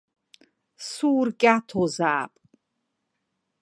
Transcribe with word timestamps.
Суркьаҭозаап. 0.89 2.33